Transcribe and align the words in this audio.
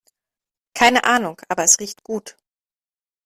Keine 0.73 1.03
Ahnung, 1.03 1.39
aber 1.47 1.63
es 1.63 1.79
riecht 1.79 2.01
gut. 2.03 2.35